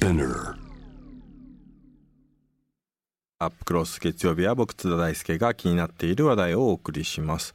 [0.00, 0.54] Spinner.
[3.38, 7.54] アップクロス月曜日は僕津田大輔が気になっている話題をお送りします。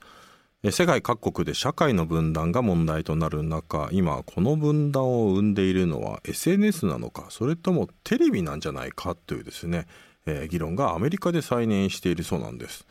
[0.70, 9.88] 世界各国で社会の分断が問題となる中今この分断を生んでいるのは SNS なのかそれともテレビなんじゃないかというですね、
[10.28, 12.86] えー、議論がアメリカで再燃しているそうなんです。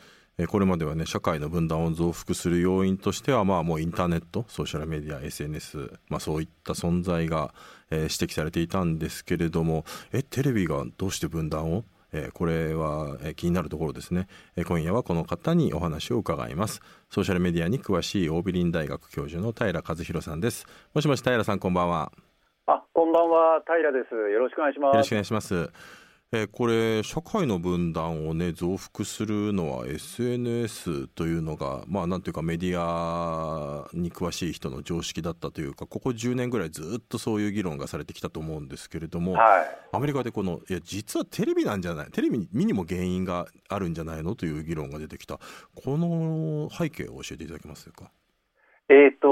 [0.49, 7.55] これまではね社会の分断を増幅する要因としてはまあもうインターネットソーシャルメディア SNS、まあ、そういった存在が、
[7.91, 11.85] えー、指摘されていたんですけれどもえテレビがどうして分断を？
[12.15, 16.81] えこれは気になるところですね、え今夜はこの方にお話を伺います。
[17.11, 20.65] ソーシャルメディアに詳しいオービリン大学教授の平和弘さんです。
[20.95, 22.13] もしもし平さんこんばんは。
[22.67, 23.61] あこんばんは。
[23.67, 24.15] 平です。
[24.15, 24.95] よろしくお願いします。
[24.95, 26.04] よろしくお願いします
[26.37, 45.39] えこれ社会の分断をね増幅するのは SNS というのがまあなんていうかメディアに詳しい人の常識だったというかここ10年ぐらいずっとそういう議論がされてきたと思うんですけれども、はい、アメリカでこのいや実はテレビなんじゃないテレビにも原因があるんじゃないのという議論が出てきた
[45.77, 48.11] この背景を教えていただけますか？
[48.89, 49.29] えーと、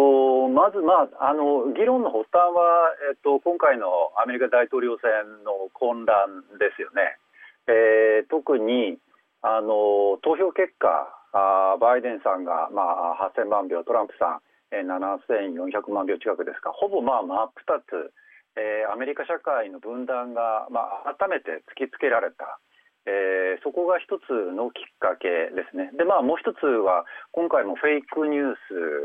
[0.49, 3.87] まず、まあ、あの議論の発端は、えーと、今回の
[4.23, 7.19] アメリカ大統領選の混乱ですよね。
[7.67, 8.99] えー、特に
[9.43, 10.89] あの投票結果
[11.33, 18.13] あ、バイデンさんが、まあ、8000万票、トランプさん、えー、7400万票近くですか、ほぼ、まあ、真っ二つ、
[18.57, 22.61] えー、アメリカ社会の分断が、まあ、改めて突きつけられた。
[23.05, 25.91] えー、そこが一つのきっかけですね。
[25.99, 28.55] で、まあ、もう一つは、今回もフェイクニュー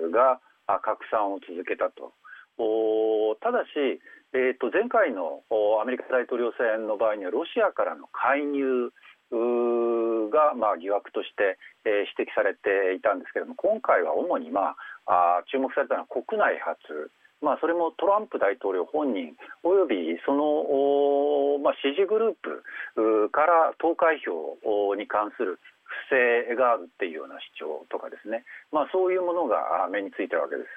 [0.05, 2.13] スが拡散を続けたと。
[3.41, 4.01] ただし、
[4.33, 5.43] えー、と前回の
[5.81, 8.91] アメリカ大統領選の場合にはロシアからの介入
[10.29, 30.69] が、まあ、疑惑として、えー、指摘されていたんですけれども今回は主に、まあ、あ注目されたのは国内発まあ、それもトランプ大統領本人およびその、まあ、支持グループから投開票に関する不正があるっていうような主張とかですね、まあ、そういうものが目についてるわけです。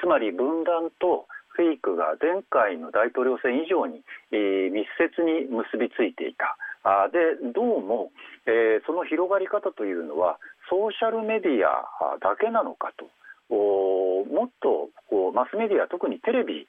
[0.00, 4.02] つまり分断とフェイクが前回の大統領選以上に、
[4.32, 6.56] えー、密接に結びついていた。
[6.84, 7.18] あで
[7.54, 8.10] どうも、
[8.44, 10.38] えー、その広がり方というのは
[10.68, 13.06] ソーシャルメディアだけなのかと。
[13.50, 16.66] もっとこうマスメディア特にテレビ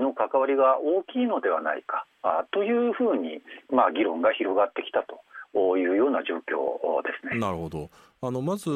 [0.00, 2.06] の関わりが大きいのではないか
[2.52, 3.40] というふうに、
[3.70, 7.38] まあ、議論が広がってきたというような状況ですね。
[7.38, 7.90] なるほど
[8.26, 8.70] あのまず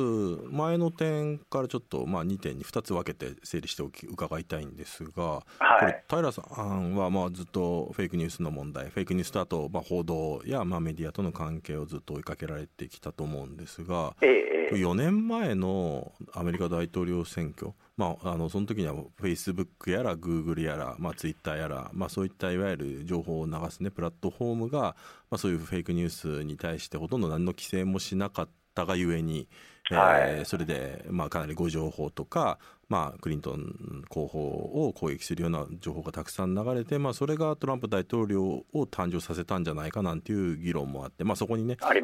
[0.50, 5.42] 前の点からちょっと、まあ、2点に2つ分けて整理しておき伺いたいんですが、は
[5.78, 24.94] い、これ平さんはまあずっとフェイクニュースの問題フェイクニュースとあとまあ報道やまあメディアとの関係をずっと追いかけられてきたと思うんですが、ええ、4年前のアメリカ大統領選挙まあ、あのその時にはフェイスブックやらグーグルやら、まあ、ツイッターやら、まあ、そういったいわゆる情報を流す、ね、プラットフォームが、
[25.30, 28.52] まあ、そういうフェイクニュースに対してほとんど何の規制もしなかった
[28.86, 29.48] がゆえに、
[29.90, 32.58] はい、えー、それで、まあ、かなり誤情報とか、
[32.88, 42.00] まあ、クリントン候補を攻撃するような情報がたくさん流れて、まあ、それがトランプ大統領を誕生させたんじゃないかなんていう議論もあって、まあ、そこにね、あ、ね、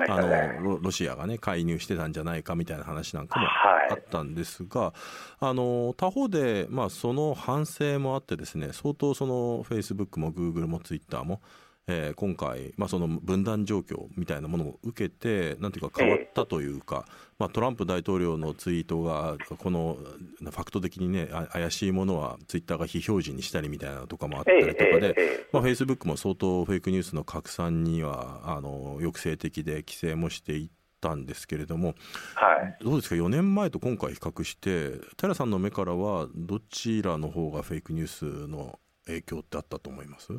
[0.63, 4.93] のロシアが、ね、介入してたんじゃないかみたいな話なんかもあったんですが、はい、
[5.41, 11.41] あの他方で、まあ、その反省もあってですね相当そのフェイスブックもグーグルもツイッターも
[11.87, 17.07] えー、今回、まあ、その分断状況みたいなものを受けて、なんていうか変わったというか、
[17.39, 19.99] まあ、トランプ大統領のツイートが、この
[20.41, 30.71] ファクト的にね、怪しいものはツイッターが非表示にしたりみたいなとかもあったりとかで、まあ、フェイスブックも相当フェイクニュースの拡散にはあの抑制的で規制もしていっ
[31.01, 31.95] たんですけれども、
[32.35, 40.33] はい、どうですか、4年前と今回比較して、平さんの目からは、どちらの方がフェイクニュースの影響ってあったと思います？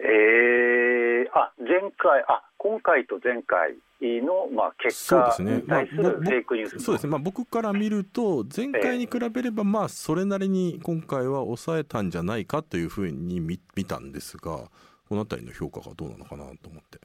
[0.00, 14.68] えー、あ前回あ今回と前回の、まあ、結果に対するフェイクニュース、そうですね、まあ、僕から見ると、前回に比べれば、まあ、それなりに今回は抑えたんじゃないかというふうに見見たんですが、
[15.08, 16.98] このあたりの評価がどうなのかなと思って。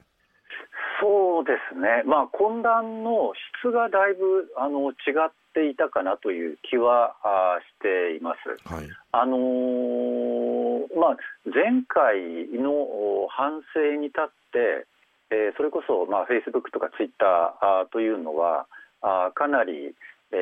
[1.02, 4.94] そうですね、まあ、混乱の質がだいぶあの違
[5.26, 8.72] っていたかなという気はあしています。
[8.72, 10.61] はい、あのー、
[10.96, 14.86] まあ、前回の反省に立って、
[15.32, 18.68] えー、それこそ、まあ、フェイスブックとかツイッターというのは
[19.02, 19.96] あかなり、
[20.32, 20.36] え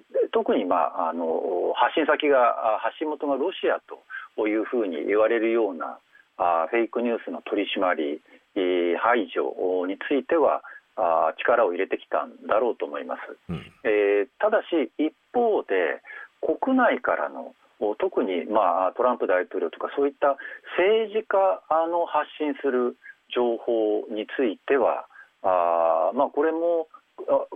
[0.00, 3.80] ー、特に、まあ、あの発信先が発信元がロシア
[4.36, 5.98] というふうに言われるような
[6.38, 8.22] あフェイクニュースの取り締まり
[8.98, 10.62] 排除については
[11.38, 16.02] 力を入れてきたんだろうと思います、うん、えー、ただし一方で
[16.40, 17.54] 国内からの
[17.98, 20.36] 特に、まあ、トランプ大統領とかそういった
[20.76, 22.96] 政治家の発信する
[23.34, 25.06] 情報については
[25.42, 26.88] あ、まあ、これも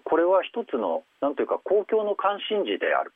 [0.05, 3.13] これは一つのなんというか公共の関心事である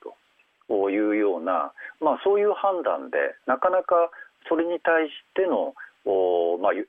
[0.68, 4.10] というような、まあ、そういう判断でなかなか
[4.48, 6.84] それに対してのお、まあえー、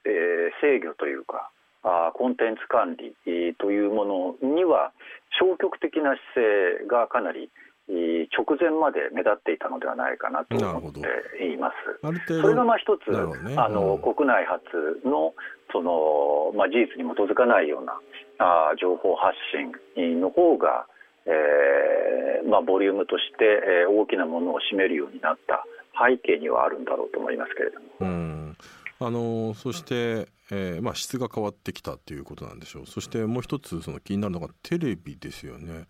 [0.62, 1.52] 制御というか
[1.84, 3.16] あコンテンツ管理
[3.56, 4.92] というものには
[5.40, 7.50] 消極的な姿勢がかなり
[7.90, 11.00] 直前まで目立っていたのではないかなと思って
[11.44, 12.32] います。
[12.42, 13.10] それがまあ一つ、
[13.44, 14.62] ね、あの、国内発
[15.04, 15.34] の
[15.72, 18.00] その、まあ、事実に基づかないような
[18.40, 19.36] あ情報発
[19.94, 20.86] 信の方が、
[21.26, 27.86] えーまあ、ボリュームとして、えー、大きなものを占めるようになった背景にはあるんだろうと思いますけれども。
[28.02, 28.58] うん
[29.02, 35.86] あのそして、えーまあ、質が変わってきたということなんでしょうそしてもう一つその気になるのがテレビですよね。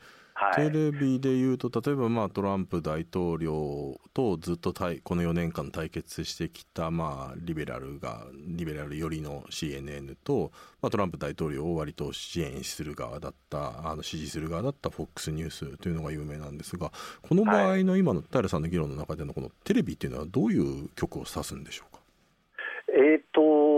[0.55, 10.51] テレビでいうと例えばまあトランプ大統領とずっと対この4年間対決してきたまあリベラルがリベラル寄りの CNN と、
[10.81, 21.99] まあ、トランプ大統領を割と支援する側だったあの支持する側だった FOX ニュースというのが有名なんですがこの場合の今の平さんの議論の中でのこのテレビっていうのはどういう曲を指すんでしょうか？
[22.91, 23.68] えーとこ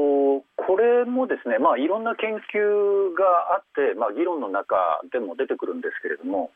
[0.81, 4.75] れもですね、まあ、いろんな研究があって、まあ、議論の中
[5.11, 6.49] でも出てくるんですけれども、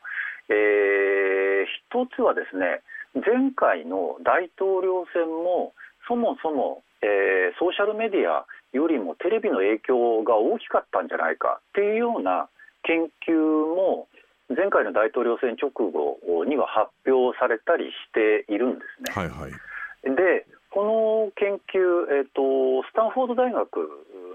[0.48, 2.82] えー、一つはですね
[3.14, 5.72] 前回の大統領選も
[6.08, 12.48] そもそも、えー、ソーシャルメディアよりもテレビの影響が大きかったんじゃないかっていうような
[12.82, 14.08] 研究も
[14.48, 19.10] 前回の大統領選直後には発表されたりしているんですね。
[19.10, 19.50] はいはい、
[20.14, 20.46] で
[20.76, 23.64] この研究、えーと、スタンフォード大学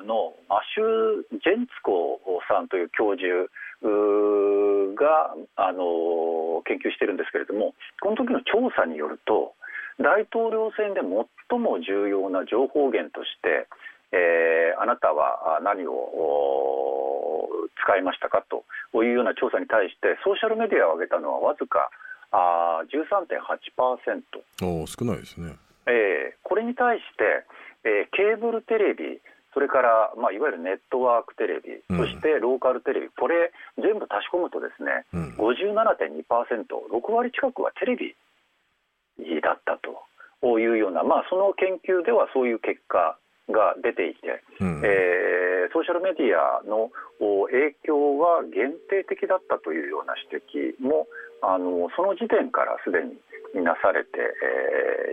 [0.09, 2.17] のマシュー・ジェンツコ
[2.49, 3.45] さんという教授
[4.97, 9.53] があの研究してるんですけれどもこの時の調査によると
[10.01, 13.69] 大統領選で最も重要な情報源として、
[14.09, 15.93] えー、あなたは何を
[17.85, 18.41] 使いましたか？
[18.49, 18.65] と
[19.05, 21.93] いうような調査に対してソーシャルメディアを上げたのはわずか
[22.33, 25.53] あ13.8%お少ないですね。
[25.87, 27.45] えー、これに対して、
[27.83, 29.21] えー、ケーブルテレビ
[29.53, 36.23] それから、まあ、いわゆるネットワークテレビ、そしてローカルテレビ、これ、全部足し込むと、ですね、うん、57.2%、
[36.87, 38.15] 6割近くはテレビ
[39.41, 43.17] だったというような、まあ、その研究ではそういう結果
[43.51, 51.07] が出ていて、うん、えー、ソーシャルメディアの影響は限定的だったというような指摘も、
[51.41, 52.99] あのその時点からすで
[53.57, 54.09] になされて、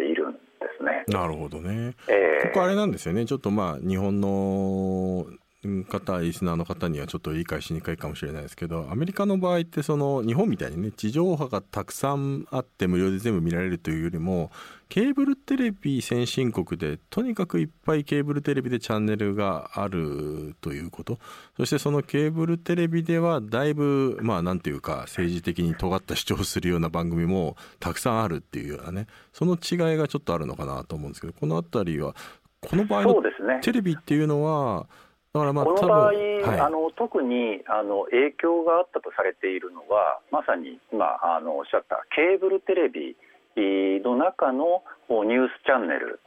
[0.00, 0.38] えー、いるんで
[0.78, 1.04] すね。
[1.08, 1.94] なるほどね。
[2.08, 3.24] えー、ここあれなんですよね。
[3.26, 5.26] ちょっとまあ日本の
[5.88, 14.52] 方リスナーの方にはちょっと理解しにくいかもしれないですけどアメリカの場合ってその日本みたいにね地上波がたくさんあって無料で全部見られるというよりも
[14.88, 21.18] ケーブルテレビ先進国でとにかくいっぱいケーブルテレビでチャンネルがあるということ。
[21.58, 32.14] そしてそのケーブルテレビではだいぶまあなんていうか政治的に尖った主張するような番組もたくさんあるっていうようなねその違いがちょっとあるのかなと思うんですけどこの辺りは
[32.60, 33.22] この場合の
[33.60, 34.86] テレビっていうのは
[35.34, 43.16] だからまあこの場合、はい、あの特にあの影響があったとされているのはまさに今あのおっしゃったケーブルテレビ
[44.04, 46.20] の中のニュースチャンネル。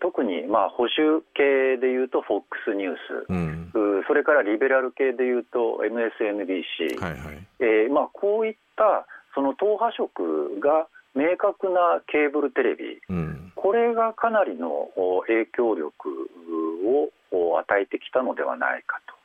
[0.00, 7.46] 特にまあ保守系でいうと FOX ニュース、うん、それからリベラル系でいうと MSNBC、はいはい。
[7.60, 14.92] えーまあ、こういったその党派色が明確なケーブルテレビ、うん、これがかなりの
[15.26, 16.30] 影響力
[17.32, 19.16] を与えてきたのではないかと。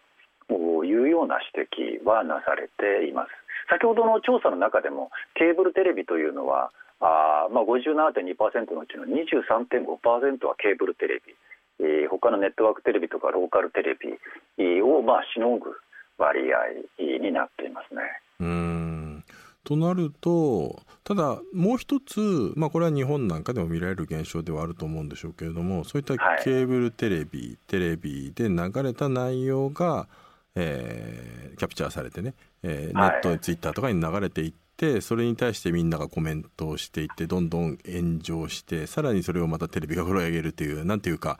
[0.83, 3.29] いうような指摘はなされています。
[3.69, 6.71] 先ほどの調査の中でもケーブルテレビというのは
[7.01, 11.35] あ、まあ、57.2%のうちの23.5%はケーブルテレビ、
[11.79, 15.71] えー、他のネットワークテレビとかローカルテレビを、まあ、しのぐ
[16.17, 18.01] 割合になっていますね。
[18.39, 19.10] うん
[19.63, 30.07] となるとただもう一つ、まあ、これは日本なんかでも見られる現象ではあると思うんでしょうけれどもそういったケーブルテレビ、はい、テレビで流れた内容が、
[30.55, 41.39] えー、キャプチャーされてね、えー、ネット、ツイッターとかに流れていってそれに対してみんながコメントをしていってどんどん炎上してさらにそれをまたテレビが拾い上げるというなんていうか、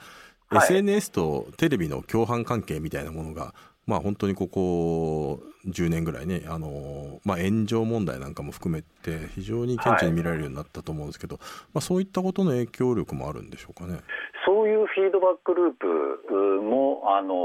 [0.49, 3.55] はい、SNS とテレビの共犯関係みたいなものが
[3.88, 14.00] まあ、本当にここ10年ぐらいねあの、まあ、炎上問題なんかも含めて非常に顕著に見られるようになったと思うんですけど、はい、まあ、そういったことの影響力もあるんでしょうかね。
[14.45, 17.35] そういうフィードバックループもあの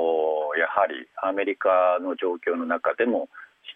[0.59, 3.29] やはりアメリカの状況の中でも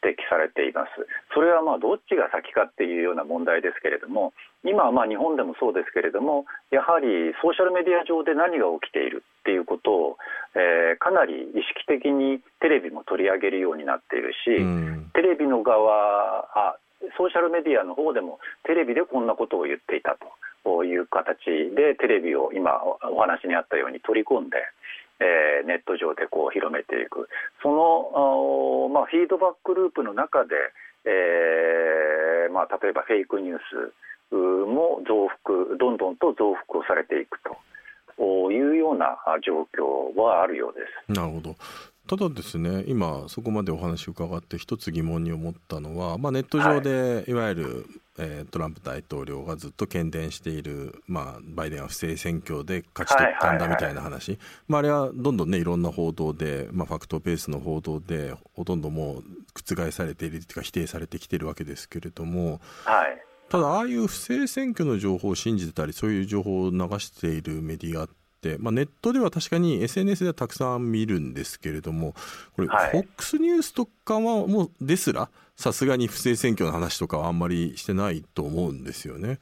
[0.03, 0.91] 指摘されています。
[1.35, 4.33] それはまあどっちが先かっていうような問題ですけれども、
[4.65, 10.19] 今はまあ日本でもそうですけれども、やはりソーシャルメディア上で何が起きているっていうことを、
[10.55, 14.57] えー、かなり意識的にテレビも取り上げるようになっているし、
[15.13, 16.77] テレビの側あ、
[17.17, 20.17] ソーシャルメディアの方でもテレビでこんなことを言っていた
[20.65, 24.59] という形でテレビを今お話にあったように取り込んで、
[25.21, 27.29] えー、ネット上でこう広めていく。
[27.63, 30.57] その、まあ、フィードバックループの中で、
[31.05, 33.93] えーまあ、例えばフェイクニュース
[34.33, 37.57] も増幅どんどんと増幅をされていくと。
[38.53, 41.13] いうような状況はあるようです。
[41.13, 41.57] なるほど。
[42.11, 47.35] ただですね今そこまでお話を伺って一つ疑問に思ったのは、まあ、ネット上でい。
[47.35, 47.87] わゆる、
[48.19, 59.25] えー、トランプ大統領がずっと喧伝している、まあ、バイデンは不正選挙で勝ち取ったんだみたいな話、まあ、あれはどんどんねいろんな報道で、まあ、ファクトベースの報道でほとんどもう
[59.55, 62.61] 覆されているというか否定されてきているわけですけれども。
[62.85, 68.09] はいただ、ああいう不正選挙の情報を信じてたり、そういう情報を流しているメディアっ、
[68.59, 72.15] まあ、ネットでは確かに SNS ではたくさん見るんですけれども
[72.57, 79.39] これ、はい、FOX ニュースとかはもうですらさすがに不正選挙の話とかはあんまりしてないと思うんですよね。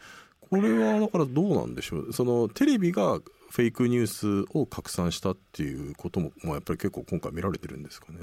[0.50, 2.12] これはだからどうなんでしょう？
[2.12, 8.18] そのテレビがフェイクニュースを拡散したっていうことも、まあ、やっぱり結構今回見られてるんですかね？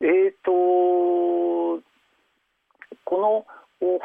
[0.00, 1.82] えーと
[3.04, 3.44] この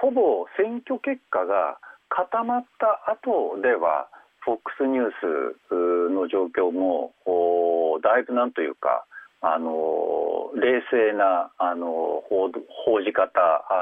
[0.01, 1.77] ほぼ選挙結果が
[2.09, 4.07] 固まった後では
[4.45, 5.11] FOX ニュー
[5.69, 7.13] スの状況も
[8.01, 9.05] だいぶなんというか
[9.41, 12.49] あの冷静なあの報
[12.85, 13.29] 報じ方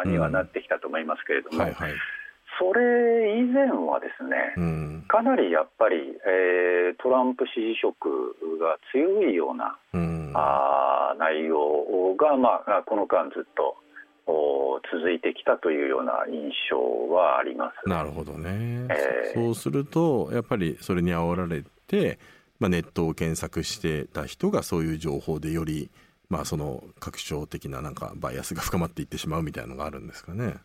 [0.05, 1.61] にはなってきたと思いますけれども、うん。
[1.61, 1.91] はいはい、
[2.59, 5.95] それ以前はですね、うん、かなりやっぱり、
[6.27, 13.77] えー、トランプ支持色が強いような、うん、あ内容が、まあ、この間ずっと
[14.91, 16.77] 続いてきたというような印象
[17.13, 17.89] はあります。
[17.89, 22.19] なるほどね、えー、そうするとやっぱりそれに煽られて、
[22.59, 25.89] まあ、ネットを検索してた人がそういう情報でより、
[26.29, 30.55] まあ、その拡張的ななんかバイアスが深まっていってしまうみたいなのがあるんですかね。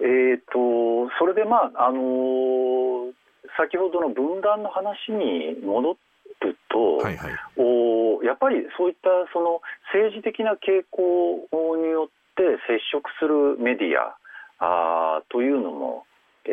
[0.00, 3.12] えーと、それで、まああのー、
[3.56, 5.96] 先ほどの分断の話に戻
[6.40, 9.60] ると、はいはい、おやっぱりそういったその
[9.92, 12.17] 政治的な傾向によってって
[12.66, 14.16] 接触するメディア
[14.60, 16.04] あというのも、
[16.44, 16.50] え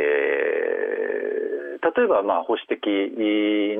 [1.82, 2.86] ー、例えばまあ保守的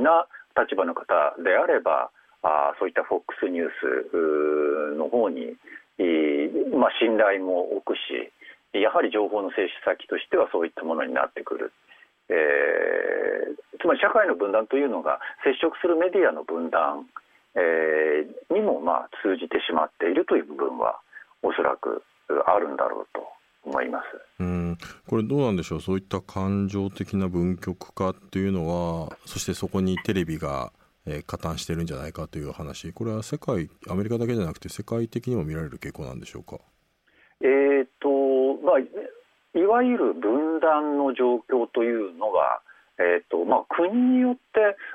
[0.02, 3.70] な立場の方であればあそういった FOX ニュー
[4.94, 5.58] スの方に、
[6.78, 8.32] まあ、信頼も置くし
[8.74, 11.72] やはり情報の摂取先としてはそういったものになってくる。
[12.28, 17.06] えー、つまり社会の分断というのが接触するメディアの分断、
[17.54, 21.00] えー、にもまあ通じてしまっているという部分は
[21.46, 22.02] おそらく
[22.48, 23.22] あるんだろうと
[23.70, 24.06] 思います。
[24.40, 24.78] うん。
[25.08, 25.82] これどうなんでしょう？
[25.82, 30.74] そういった感情的な分極化っていうのはそしてそこにテレビが、
[31.06, 32.92] えー、加担してるんじゃないかという話。
[32.94, 36.58] これは世界アメリカだけじゃなくて世界的にも見られる傾向なんでしょうか？
[37.42, 38.10] えーと
[38.66, 42.62] まあ、いわゆる分断の状況というのは、
[42.98, 44.40] えーとまあ、国によって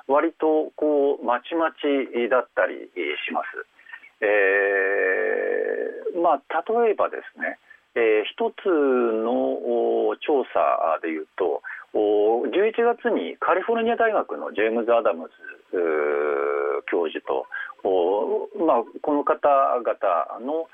[0.08, 2.74] 割とこうまちまちだったり
[3.28, 3.46] します。
[4.20, 7.58] えー、まあ、例えばですね、
[7.94, 11.62] えー、一つの調査でいうと
[11.92, 15.34] 11月にカリフォルニア大学のジェームズ・アダムズ
[16.86, 17.46] 教授と、
[18.62, 20.66] まあ、この方々の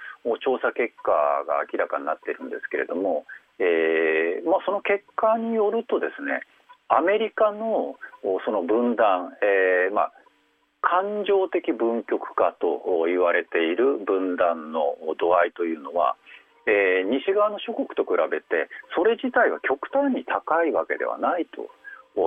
[0.45, 1.12] 調査結果
[1.49, 3.25] が明らかになっているんですけれども、
[3.59, 6.45] えーまあ、その結果によるとですね
[6.88, 7.97] アメリカの
[8.45, 10.12] その分断、えーまあ、
[10.87, 16.14] 感情的分極化と言われている分断の度合いというのは、
[16.71, 21.66] えー、西側の諸国と比べてそれ自体は極端に高いわけではないと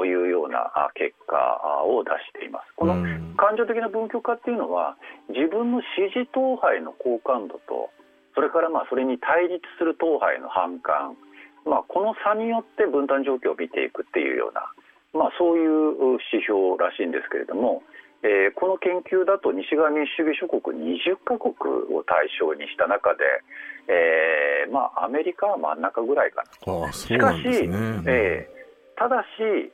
[0.03, 1.39] いうような結果
[1.87, 2.67] を出しています。
[2.75, 2.99] この
[3.39, 4.99] 感情的な分極化っていうのは
[5.31, 7.89] 自分の支持党派への好感度と
[8.35, 11.15] それからまあそれに対立する党派への反感、
[11.63, 14.67] まあ、この差によって分断状況を見ていくっていうような、
[15.15, 17.83] まあ、そういう指標らしいんですけれども、
[18.21, 21.55] えー、この研究だと西側民主主義諸国20カ国
[21.95, 23.23] を対象にした中で、
[23.87, 26.49] えーまあ、アメリカは真ん中ぐらいかな。
[26.59, 26.91] と。
[26.91, 29.71] しかし、えー、ただし、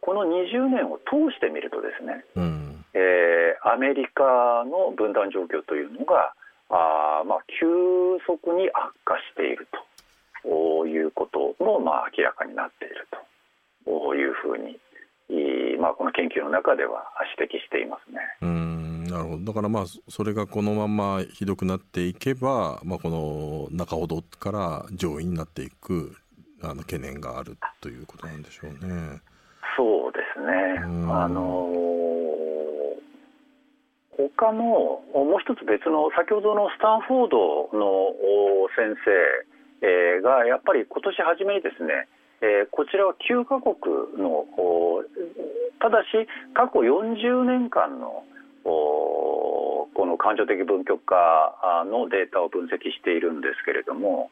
[0.00, 6.32] この20年を通してみるとですね、うん、えー、アメリカの分断状況というのが
[6.70, 7.66] あ、まあ、急
[8.26, 9.66] 速に悪化している
[10.42, 13.08] ということも、まあ、明らかになっている
[13.84, 14.78] というふうに
[15.78, 17.04] まあ、この研究の中では
[17.38, 18.18] 指摘していますね。
[18.42, 26.14] うんななるほどだからまあそれがこのままひどくなっていけば、まあ、この中ほどから上位になっていく
[26.62, 29.20] あの懸念があるということなんでしょうね。
[29.76, 30.82] そうですね、
[31.12, 31.70] あの
[34.16, 42.08] 他のもう一つ別の先ほどのスタンフォードの先生、えー、がやっぱり今年初めにですね、
[42.40, 43.74] えー、こちらは9カ国
[44.22, 44.46] の
[45.80, 48.24] ただし過去40年間の
[48.64, 51.54] この感情的分極化
[51.86, 54.30] のデータを分析しているんですけれども、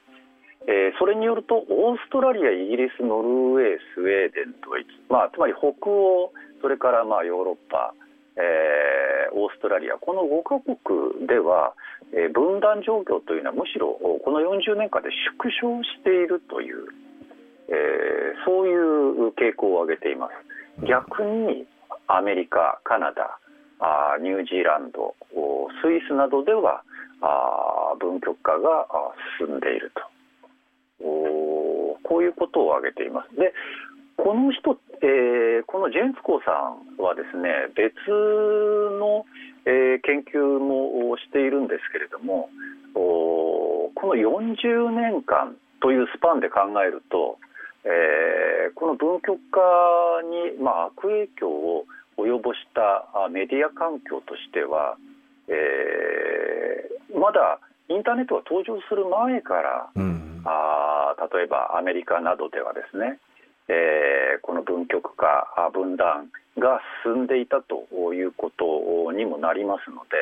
[0.67, 7.95] えー、それによるとオーストラリア、イギリス、ノルウェー、スウェーデン、ドイツ、まあ、つまり北欧、それからまあヨーロッパ、
[8.37, 11.75] えー、オーストラリア、この5カ国では、
[12.13, 16.87] え、分断状況というのはむしろこの40年間で縮小しているという、
[17.69, 20.87] えー、そういう傾向を挙げています。
[20.87, 21.67] 逆に
[22.07, 23.39] アメリカ、カナダ、
[23.81, 25.15] あニュージーランド、
[25.83, 26.83] スイスなどでは
[27.21, 28.87] あ分極化が
[29.39, 30.03] 進んでいると。
[30.99, 33.37] こういうことを挙げています。
[33.37, 33.53] で
[34.17, 39.27] この人、えー、このジェンツコーさんはですね別の、
[39.67, 42.49] えー、研究もしているんですけれども
[42.95, 47.39] この40年間というスパンで考えると、
[47.87, 49.63] えー、この分極化
[50.27, 51.87] に、まあ、悪影響を
[52.19, 54.99] 及ぼしたメディア環境としては、
[55.47, 63.21] えー、まだインターネットが登場する前から、うん、あ例えばアメリカなどではですね、
[63.69, 66.27] えー、この分極化分断
[66.59, 70.19] が進んでいたということにもなりますので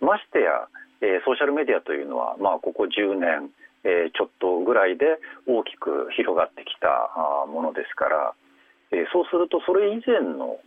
[0.00, 0.68] ましてや、
[1.00, 3.50] えー、ソーシャルメディアというのは、まあ、ここ10年、
[3.84, 7.10] えー、ちょっとぐらいで大きく広がってきた
[7.46, 8.34] ものですから、
[8.90, 10.58] えー、そうするとそれ以前の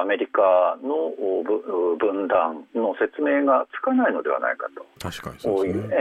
[0.00, 1.14] アメリカの
[1.98, 4.84] 分断の説明がつかないのではないかと。
[4.98, 5.96] 確かにそうですね。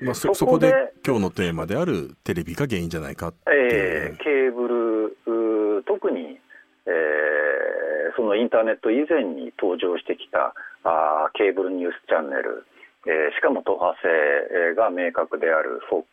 [0.00, 6.38] えー、まあそ、そこで今日のテーマであるテレビが原因じゃないかってえー、ケーブル、特に、
[6.86, 10.52] えー、そのインターネット以前に登場してきた
[10.84, 12.66] あケーブルニュースチャンネル、
[13.08, 16.04] えー、しかも党派性が明確である FOX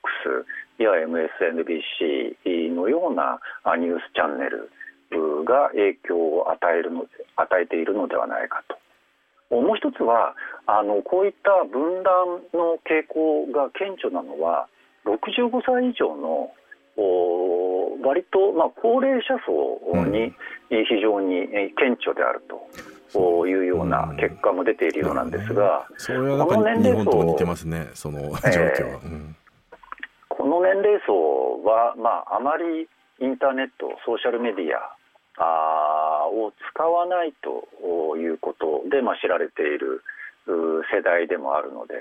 [0.80, 3.40] や MSNBC のような
[3.76, 4.72] ニュースチャンネル、
[5.46, 7.06] が影響を与えるの
[7.36, 8.76] 与えているのではないかと。
[9.62, 14.68] もう一つはあのこういった分断の傾向が顕著なのは
[15.06, 16.52] 65歳以上の
[18.02, 20.34] 割と、まあ、高齢者層に
[20.70, 22.68] 非常に顕著であると
[23.48, 29.36] いうような結果も出ているようなんですが、それはなんか日本と似てますね、その状況は、えーうん、
[30.30, 32.88] この年齢層は、まあ、あまり
[33.20, 34.96] インターネット、ソーシャルメディア
[35.38, 40.04] あを使わないということで、まあ、知られている
[40.94, 41.96] 世代でもあるので、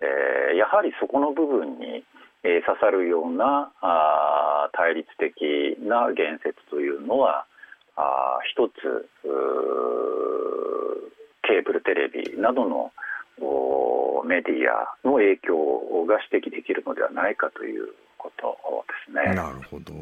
[0.00, 2.04] えー、やはりそこの部分に、
[2.42, 7.46] えー、刺さるようなあ対立的な言説というのは
[8.00, 9.08] あ一つ
[11.42, 12.92] ケーブルテレビなどの
[14.24, 18.56] メディアの影響が指摘できるのではないかということ
[19.08, 19.34] ですね。
[19.34, 19.92] なるほど。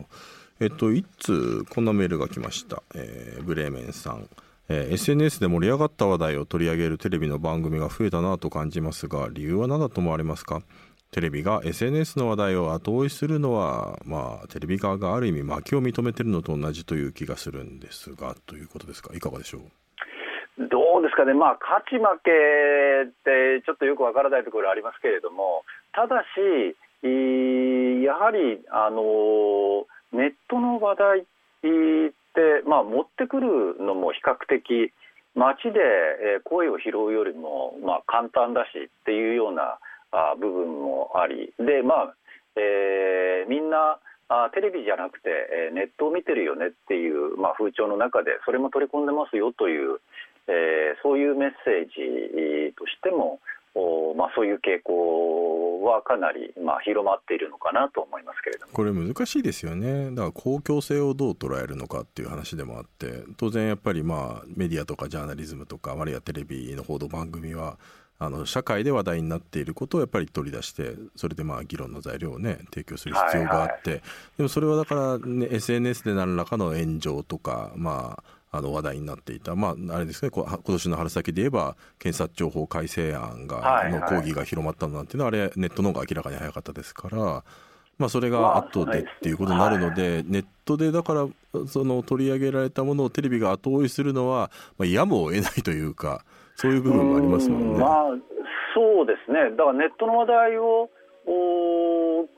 [0.60, 4.28] えっと、一通こんなメールが来ました、えー、ブレーメンさん、
[4.68, 10.62] えー、SNS で盛り上がった話題を取り上げるテレビの番組が増えたなと感じますが理由は何だと思われますか？
[11.10, 19.14] テレビが SNS の話題を後追いするのは、まあ、テレビ側がある意味負けを認めているのと同じという気がするんですがということですか？
[19.14, 19.62] いかがでしょう？
[20.68, 22.30] どうですかね、まあ、勝ち負け
[23.08, 31.22] ってちょっとよくわからないところありますけれどもただしやはりあのネットの話題っ
[32.34, 34.92] て、まあ、持ってくるのも比較的
[35.36, 39.78] 街で声を拾うよりも、まあ、簡単だしっていうような
[40.38, 41.52] 部分もあり。
[41.58, 42.14] で、まあ
[42.56, 45.30] えー、みんなあテレビじゃなくて、
[45.70, 50.00] えネットを見てるよねっていう、まあ、風潮の中でそれも取り込んでますよという、
[50.48, 53.40] えー、そういうメッセージとしても
[53.74, 58.72] おまあ、そういう傾向はかなり、まあ、広まっているのかなと思いますけれども。
[58.72, 60.10] これ難しいですよね。
[60.10, 67.78] だから公共性をどう捉えるのかっていう話でもあって当然やっぱりまあメディアとかジャーナリズムとかあるいはテレビの報道番組は
[68.20, 74.02] あの社会で話題になっていることをやっぱり取り出してそれでまあ議論の材料をね提供する必要があって、はいはい、
[74.38, 87.44] でもそれはだから、ね、SNS で何らかの炎上とかまああの話題になっていた、まあ、あれですね、今年の春先で言えば、検察庁法改正案が、の抗議が広まったなんていうのは、あれ、ネットの方が明らかに早かったですから、
[87.98, 91.26] まあ、それが後でっていうことになるので、はい、ネットでだから
[91.66, 97.78] その取り上げられたものをテレビが後追いするのは、まあ、やむを得ないというかそういう部分もありますもんね。
[97.78, 97.90] まあ、
[98.74, 100.90] そうですねだからネットの話題を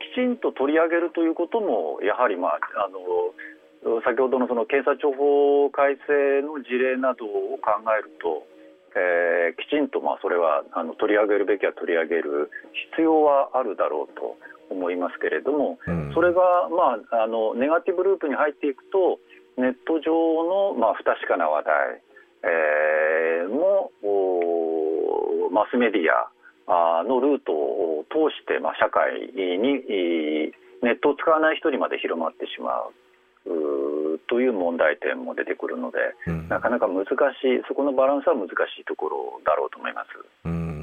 [0.00, 8.44] きちんと取り上げるということもやはり、まあ、あの先ほどのその警察庁法改正の事例などを考えると、
[8.96, 12.50] えー、きちんとまあそれはあの取り上げるべきは取り上げる
[12.92, 14.36] 必要はあるだろうと
[14.70, 19.18] 思いますけれども、うん、それが、まあ、あのネガティブループに入っていくと
[19.58, 20.10] ネット上
[20.72, 22.02] の、まあ、不確かな話題、
[22.44, 23.90] えー、も
[25.50, 32.94] マスメディアのルートを通して、まあ、社会にネットを使わない人にまで広まってしまう。
[34.28, 37.16] という問題点も出てくるので、うん、なかなか難しい、
[37.66, 40.08] そこのバランスは難しいところだろうと思います。
[40.44, 40.79] うん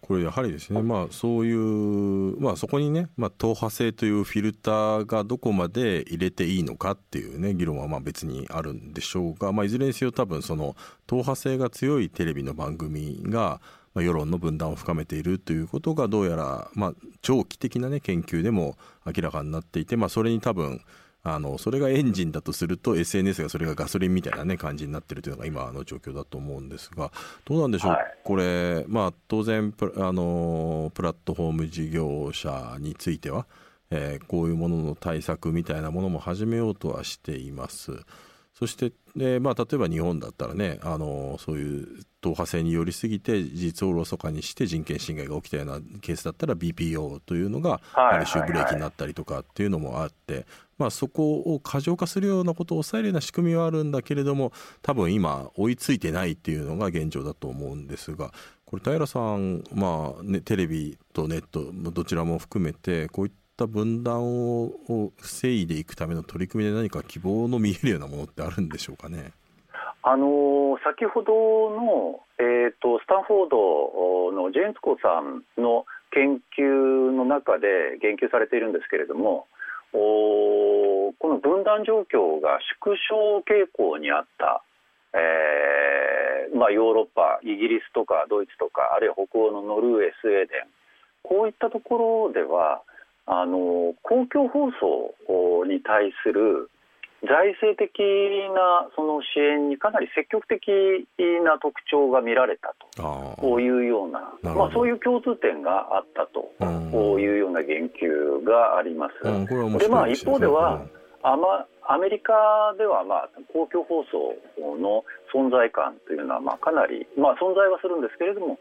[0.00, 10.76] これやはりですね、まあ、そういう、まあ、そこにね、まあ、党派性というフィルターがどこまで入れていいのかっていうね議論はまあ別にあるんでしょうが、まあ、いずれにせよ多分その
[11.06, 13.60] 党派性が強いテレビの番組が、
[13.94, 20.80] ま、世論の分断を深めているということがどうやら、まあ、長期的な、ね、研究でも明らかになっていて、まあ、それに多分
[21.24, 27.10] あのそれがエンジンだとすると SNS がそれがガソリンみたいな、ね、感じになっているというのが今の状況だと思うんですが
[27.44, 33.46] どうなんでしょう、はい、これ、まあ、当然プあのプラットフォーム事業者については、
[33.90, 37.92] えー、こういうものの対策みたいなものも始めようとはしています。
[38.54, 50.46] そしてで、まあ、例えば日本だったらねあのそういう党派性によりすぎて事実をおろそかにして人権侵害が起きたようなケースだったら BPO というのがある種ブレーキになったりとかっていうのもあって、
[50.78, 54.52] まあ、そこを過剰化するようなことを抑えるような仕組みはあるんだけれども
[54.82, 58.32] 多分今追いついてないっていうのが現状だと思うんですが
[58.64, 69.32] これ平さん、まあね、テレビとネットどちらも含めてこういった分断を防いでいくための取り組みで何か希望の見えるようなものってあるんでしょうかね？
[70.08, 75.84] あの先ほどの、えーと、スタンフォードのジェーンツコさんの
[76.16, 79.44] 研究の中で言及されているんですけれども
[79.92, 84.64] おこの分断状況が縮小傾向にあった、
[85.12, 90.72] えーまあ、ヨーロッパイギリスとかドイツとかあるいは北欧のノルウェースウェーデン
[91.20, 92.80] こういったところでは
[93.26, 96.70] あの公共放送に対する
[97.22, 97.90] 財政的
[98.54, 100.68] なその支援にかなり積極的
[101.44, 102.74] な特徴が見られた
[103.40, 106.52] というような、まあ、そういう共通点があったと。
[107.18, 109.78] いうような言及があります。
[109.78, 110.82] でまあ、一方では、
[111.22, 112.32] あまアメリカ
[112.76, 114.36] では、まあ、公共放送
[114.76, 118.58] の存在感というのは、まあ、かなり、まあ、存在はするんですけれども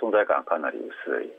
[0.00, 1.30] 存在感がかなり薄い。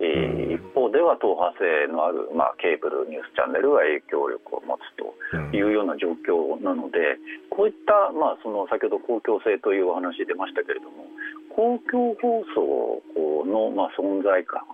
[0.00, 5.12] 一方では党派性のある、まあ、ケーブルニュースチャンネルが影響力を持つと
[5.52, 7.20] いうような状況なので、
[7.52, 11.04] こういった、まあ、その先ほど公共性というお話出ましたけれども
[11.52, 14.64] 公共放送の、まあ、存在感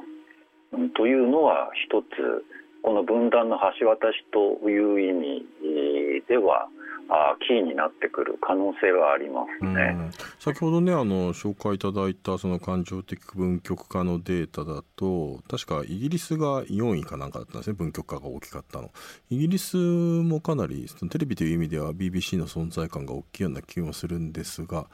[0.94, 2.46] というのは一つ
[2.82, 6.68] この分断の橋渡しという意味では
[7.08, 18.90] あキーになってくる可能性はありますね、先ほどねあの紹介いただいたその感情的分極化のデータだと確かイギリスが4位かなんかだったんですね分極化が大きかったの。
[19.30, 24.86] イギリスもかなりテレビという意味では BBC の存在感が大きいような気もするんですが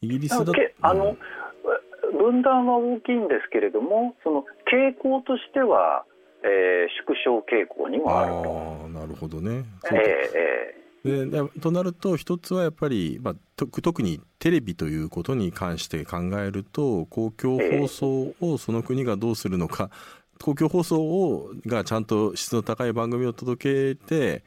[0.00, 0.52] イギリスだと、
[0.82, 1.16] あの、
[2.18, 6.04] 分断は大きいんですけれどもその傾向としては、
[6.44, 8.80] えー、縮小傾向にもあると。
[8.84, 9.64] あなるほどね。
[9.90, 19.90] えー、えーでとなると一つはやっぱり、まあ、特にテレビということに関して考えると公共放送をその国がどうするのか、
[20.42, 24.44] 公共放送をがちゃんと質の高い番組を届けて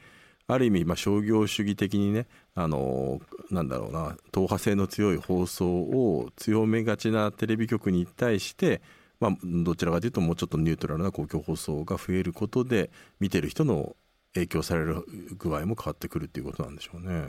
[0.48, 8.82] ある意味、まあ、商業主義的にねあのなんだろうな党派性の強い放送を強めがちなテレビ局に対して、
[9.20, 13.96] まあ、どちらかというともうちょっとニュートラルな公共放送が増えることで見てる人の
[14.40, 15.04] 影響される
[15.38, 17.28] 具合も変わってくるということなんでしょうね。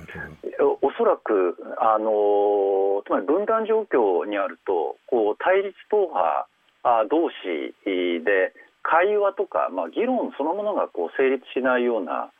[0.83, 6.47] おそらくあのつまり分断状況にあるとこう対立党派
[7.11, 7.75] 同士
[8.25, 12.33] で会話とか、まあ、議論そのものがこう成立しないような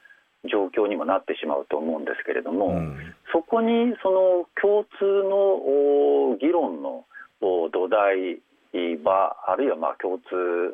[0.51, 2.97] 状況にもなってしまうと思うんですけれども、うん、
[3.33, 7.05] そこにその共通の議論の
[7.41, 8.41] 土台
[8.73, 10.23] 場あるいはまあ共通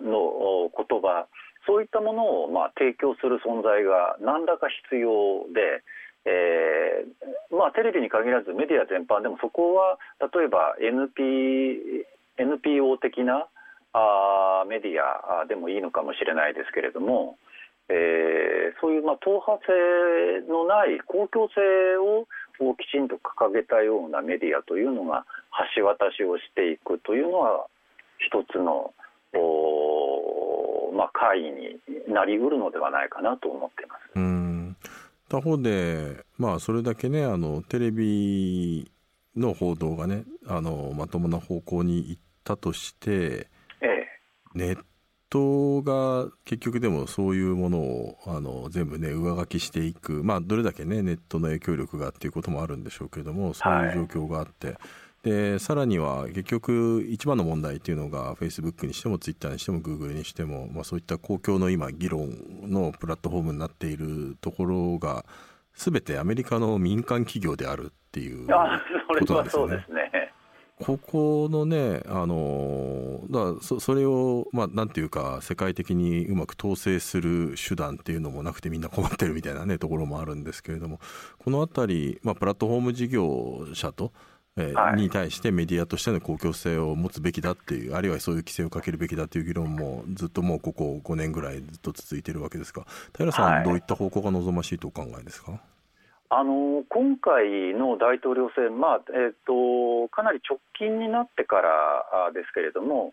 [0.04, 1.26] の言葉
[1.66, 5.82] そういったものをまあ提供する存在が何らか必要で、
[6.24, 12.06] えーまあ、テレビに限らずメディア全般でもそこは例えば NP
[12.38, 13.46] NPO 的な
[13.92, 17.38] あメディアでもいいのかもしれないですけれども
[17.88, 21.62] えー、そういうまあ党派性のない公共性
[21.98, 22.26] を
[22.58, 25.26] をきちんと掲げたようなメディアというのが
[25.76, 27.66] 橋渡しをしていくというのは
[28.18, 28.94] 一つの
[30.96, 34.00] まあ、会議になりうるのではないかなと思っています。
[34.14, 34.76] うん。
[35.28, 38.90] 他方で、まあ、それだけねあのテレビ
[39.36, 43.48] の報道がねあのまともな方向に行ったとして、
[43.80, 44.06] ええ、
[44.54, 44.78] ネッ
[45.28, 54.76] トが結局でもそういうものをあの全部ね上書きしていくまあどれだけねネットの影響力がっていうこともあるんでしょうけれどもそういう状況があって、はい、
[55.26, 62.30] でさらには結局一番の問題っていうのがフェイスブックにしてもツイッターにしてもグーグルにしても、まあ、そういった公共の今議論
[62.62, 65.24] のプラットフォームになっているところが
[65.74, 69.82] 全てアメリカの民間企業であるっていうことなんですよね。
[70.78, 81.00] ここのね、あのだそそれを、まあ、なんていうか、世界的にうまく統制する手段っていうのもなくて、みんな困ってるみたいな、ね、ところもあるんですけれども、
[81.38, 84.12] このあたり、まあ、プラットフォーム事業者と、
[84.56, 95.60] えに対してメディアとしての公共性を持つべきだっていう、あるいはそういう規制をかけるべきだっていう議論も、ずっともうここ5年ぐらいずっと続いているわけですが、平さん、はい、どういった方向が望ましいとお考えですか？
[96.28, 103.12] あの今回の大統領選、まあえーと、かなり直近になってからですけれども、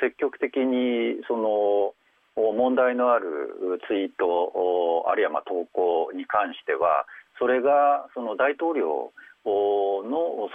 [0.00, 1.94] 積極的にその
[2.36, 7.06] 問題のあるツイート、あるいはまあ投稿に関しては、
[7.38, 9.10] それがその大統領
[9.44, 10.48] の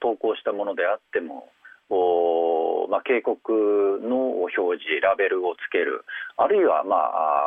[0.00, 1.50] 投稿したものであっても、
[2.90, 6.04] まあ、警告の表示、ラベルをつける、
[6.36, 6.96] あるいは、ま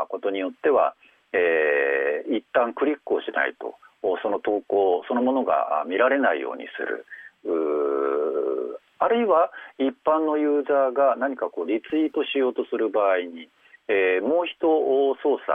[0.03, 0.95] あ、ことによっては、
[1.33, 3.75] えー、一旦クリックをしないと。
[4.21, 7.05] その投稿そのものが見られないようにする
[8.99, 13.49] あるいは一般のユーザーが何かこうリツイートしようとする場合に、
[13.87, 14.57] えー、もう一
[15.21, 15.51] 操作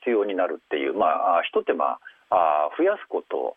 [0.00, 1.98] 必要になるっていう、まあ、一手間
[2.30, 3.56] あ増やすこと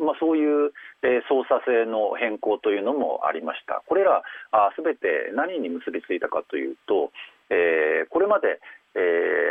[0.00, 3.82] まあ、そういう、え操作性の変更というのもありました。
[3.86, 4.22] これら
[4.74, 7.12] すべて何に結びついたかというと、
[7.50, 8.60] えー、これまで、
[8.96, 9.00] えー、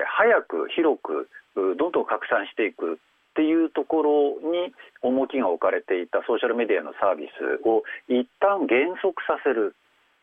[0.06, 2.98] 早く広くどんどん拡散していくっ
[3.36, 4.02] ていうとこ
[4.42, 9.76] ろに重きが置かれていたソーシャルメディアのサービスを一旦減速させる、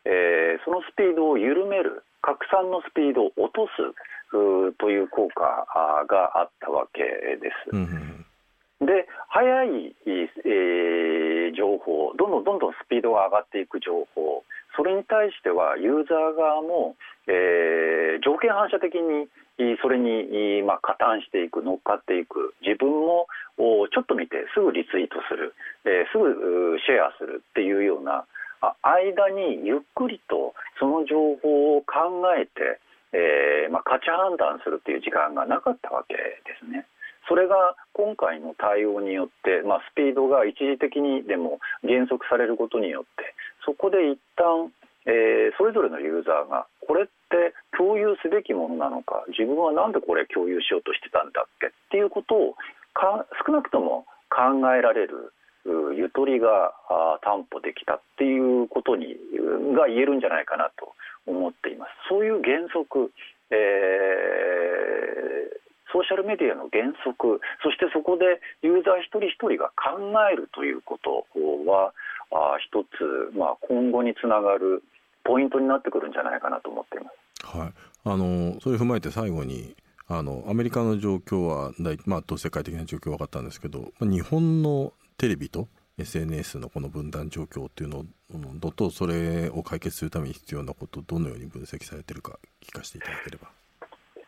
[0.05, 2.03] えー、そのスピードを緩める。
[2.27, 3.79] 拡散のスピードを落とす。
[4.31, 5.65] という効果
[6.07, 7.03] があったわけ
[7.37, 7.75] です。
[7.75, 8.25] うん。
[8.79, 14.43] で早い、えー、情報どんどんどんどんスピードが上がっていく情報。
[14.75, 19.27] それに対してはユーザー側も、えー、条件反射的に
[19.81, 22.53] それに、まあ、加担していく乗っかっていく。
[22.61, 23.25] 自分も
[23.57, 28.25] ちょっと見てすぐリツイートする、えー、すぐシェアするっていうような
[28.83, 32.79] 間にゆっくりとその情報を考えて、
[33.17, 36.85] えーまあ、価値判断するっていう時間がなかったわけですね。
[37.27, 44.71] それが今回の対応によって、まあ、スピードが一時的にでも減速されることによってそこで一旦、
[45.03, 52.55] えー、それぞれのユーザーがこれって共有すべきものなのか自分は何でこれ共有しようとしてたんだっけっていうことを
[52.95, 55.33] か少なくとも考えられる
[55.95, 56.73] ゆとりが
[57.23, 59.15] 担保できたっていうことに
[59.75, 60.93] が言えるんじゃないかなと
[61.25, 61.91] 思っています。
[62.09, 63.11] そういう原則、
[63.51, 65.17] えー
[65.91, 69.95] ソーシャルメディアの原則そしてそこでユーザー一人一人が考
[70.31, 71.25] えるということ
[71.65, 71.93] は
[72.31, 74.83] あ一つ、まあ、今後につながる
[75.23, 77.57] ポイントになってくるんじゃないかなと思っています。
[77.57, 79.75] はい、あのそれを踏まえて最後に
[80.07, 88.05] あのアメリカの状況は大、まあ、世界的な状況分かったんですけど日本のテレビと SNS のこの分断状況っていうの
[88.71, 93.49] とそれを解決するために必要なことどのように分析されているか聞かせていただければ。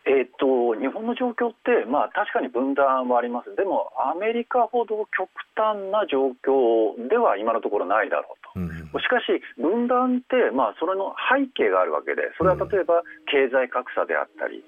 [0.10, 8.70] えーと、日本の状況って、まあ、確かに分断はあります、でもアメリカほど極端な状況では今のところないだろうと、うん、
[9.02, 14.66] しかし、分断って、まあ、それの背景があるわけで、それは例えば経済格差であったり、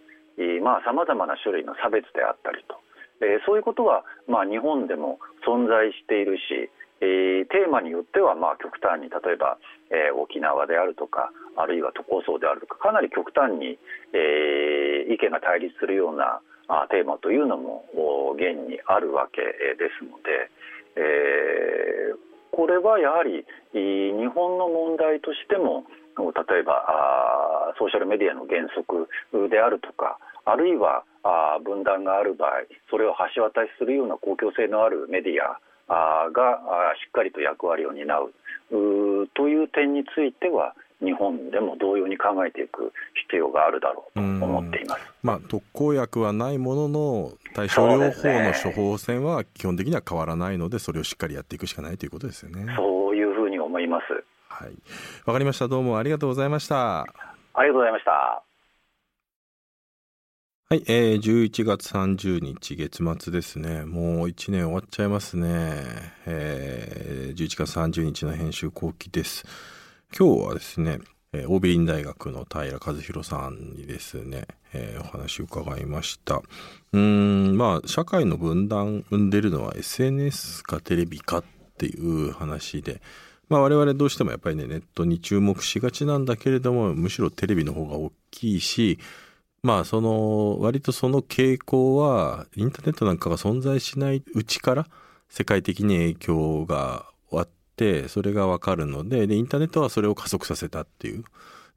[0.85, 2.77] さまざ、まな種類の差別であったりと、
[3.21, 6.69] え、そういうことは、まあ、日本でも存在しているし、
[7.01, 9.57] えー、テーマによってはまあ極端に例えば、
[9.89, 13.77] えー、沖縄であるとかあるいは都構想であるとかかなり極端に、
[14.13, 17.83] えー、意見が対立するようなあテーマというのも
[18.37, 20.47] 現にあるわけですので、
[20.95, 22.13] え、
[22.53, 25.83] これはやはり日本の問題としても
[26.15, 29.09] 例えばあソーシャルメディアの原則
[29.49, 35.59] であるとかあるいはあ分断がある場合それを橋渡しするような公共性のあるメディア
[36.31, 36.59] が
[36.95, 38.33] しっかりと役割を担う
[39.35, 42.93] という点については日本でも同様に考えていく
[43.25, 52.73] 必要があるだろうと思っています、まあ、特効薬はないものの対症療法の処方箋は基本的には変わらないのでそれをしっかりやっていくしかないということですよね。
[52.77, 54.23] そういうふうに思います。
[54.47, 54.71] はい、
[55.25, 55.67] わかりました。
[55.67, 57.01] どうもありがとうございました。
[57.01, 57.05] あ
[57.61, 58.50] りがとうございました。
[60.71, 63.83] はい、えー、11月30日月末ですね。
[63.83, 65.83] もう1年終わっちゃいますね。
[66.25, 69.43] えー、11月30日の編集後期です。
[70.17, 70.99] 今日はですね、
[71.33, 76.41] えー、欧米院大学の平和弘さんにですね、えー、お話を伺いました。
[76.93, 81.43] うん、まあ、社会の分断生んでるのは SNS かテレビかっ
[81.79, 83.01] ていう話で、
[83.49, 88.99] まあ我々どうしてもやっぱりね、ネットに注目しがちなんだけれども、むしろテレビの方が大きいし、
[89.63, 94.87] まあその割とその傾向はインターネットなんかが存在しないうちから
[95.29, 101.23] 世界的に影響があってそれがわかるのででインターネットはそれを加速させたっていう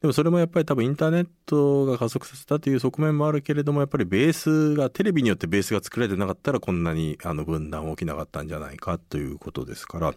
[0.00, 10.14] でもそれもやっぱり多分インターネットが加速させたという側面もあるけれどもやっぱりベースがテレビによってベースが作られてなかったらこんなにあの分断起きなかったんじゃないかということですから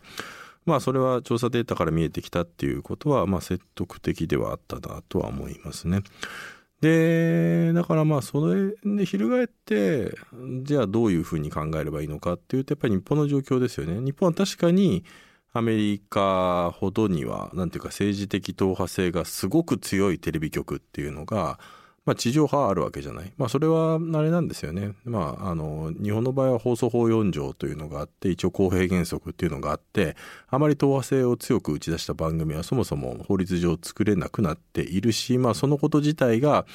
[0.66, 6.02] まあそれは調査データから見えてきたっていうことはまあ説得的ではあったなとは思いますね。
[6.82, 10.16] でだからまあそれで翻って
[10.62, 14.00] じゃあどういうふうに考えればいいのかっていうとやっぱり日本の状況ですよね。
[14.00, 15.04] 日本は確かに
[15.54, 21.60] アメリカほどには何ていうか政治的党派性がすごく強いテレビ局っていうのが
[22.08, 23.34] まあ、地上波あるわけじゃない。
[23.36, 24.94] まあ、それはあれなんですよね。
[25.04, 30.16] まあ、あの、日本の場合は放送法4条というのがあって、一応公平原則っていうのがあって、
[30.48, 36.66] あまり党派性を強く打ち出した番組はそもそも法律上作れなくなっているし、まあ、そのこと自体が、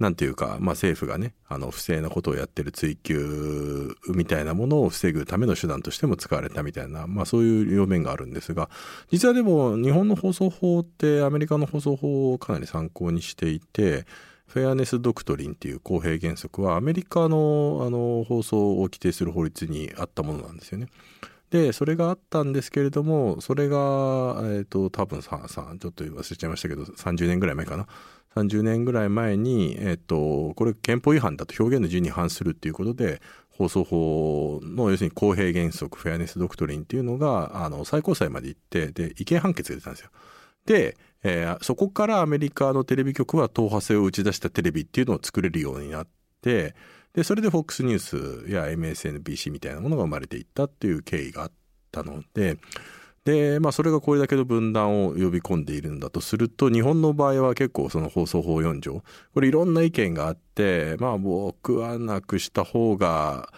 [0.00, 8.68] なんていうか、まあ、政府がね、あの、不正なことをやってる追及みたいなものを防ぐための手段としても使われたみたいな、まあ、そういう両面があるんですが、
[9.12, 14.06] 実はでも、日本の放送法ってアメリカの放送法をかなり参考にしていて、
[14.52, 20.88] フェアネス・ドクトリンっていう公平原則はアメリカのあの放送を規定する法律にあったものなんですよね。
[21.48, 27.86] で、それがあったんですけれども、それが、え、ー、と、多分さ、さ、ちょっと忘れちゃいましたけど、30年ぐらい前かな。
[28.34, 40.10] 30年ぐらい前に、え、ー、と、これ憲法違反だと表現の自由に反するっていうことで、放送法の要するに公平原則、フェアネス・ドクトリンっていうのが、あの、最高裁まで行って、で、違憲判決が出たんですよ。
[40.66, 46.06] で、えー、そこからアメリカのテレビ局は党派性を打ち出したテレビっていうのを作れるようになっ
[46.40, 46.74] て
[47.14, 51.52] でそれで FOX ニュースや MSNBC みたいなものが生まれていったっていう経緯があっ
[51.90, 52.58] たので
[53.24, 59.04] で、まあ、それがこれだけの分断を呼び込んでいるんだとすると日本の場合は結構その放送法4条
[59.34, 63.48] これいろんな意見があってまあ僕はなくした方が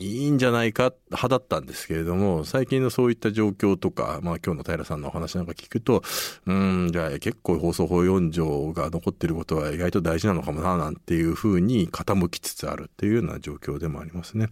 [0.00, 6.02] いいんじゃないか派だったんですけれども、最近のそういった状況とか、まあ今日の平さんのお話なんか聞くと、
[6.46, 14.48] うん、じゃあ結構放送法4条が残ってることは意外と大事なのかもな、なんていうふうに傾きつつあるっていうような状況でもありますね。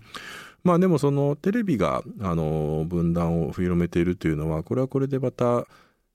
[0.65, 5.67] まあでもそのテレビが、あの、分断を広めているというのは、これはこれでまた、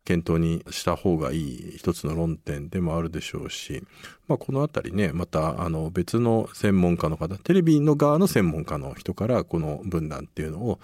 [0.05, 3.83] 検討にした方がいい一つの論点でもあるでしょうし、
[4.27, 10.79] まあ、この辺りねまたあの別の専門家の方テレビの側の専門家の人からこの分断っていうのを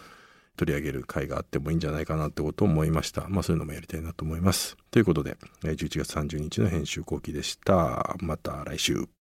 [0.59, 3.29] 取り上げる会があってもいいんじゃないかなってことを思いました。
[3.29, 4.75] まあそういうのもやりたいなと思います。
[4.91, 8.17] ということで、11月30日の編集後期でした。
[8.19, 9.09] また来週。